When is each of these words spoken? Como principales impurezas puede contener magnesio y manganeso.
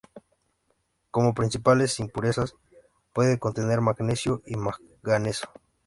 Como 1.11 1.35
principales 1.35 1.99
impurezas 1.99 2.55
puede 3.13 3.37
contener 3.37 3.81
magnesio 3.81 4.41
y 4.47 4.55
manganeso. 4.55 5.47